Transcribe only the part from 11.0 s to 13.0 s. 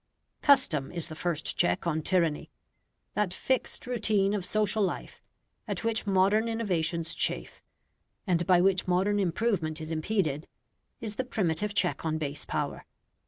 is the primitive check on base power.